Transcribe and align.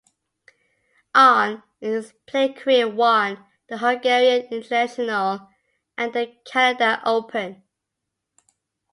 Ahn 1.13 1.61
in 1.79 1.91
his 1.91 2.13
playing 2.25 2.55
career 2.55 2.89
won 2.89 3.45
the 3.69 3.77
Hungarian 3.77 4.47
International 4.51 5.47
and 5.95 6.11
the 6.11 6.35
Canada 6.43 6.99
Open. 7.05 7.61